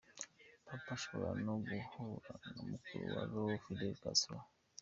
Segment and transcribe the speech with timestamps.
[0.67, 4.37] Papa ashobora no guhura na mukuru wa Raul, Fidel Castro.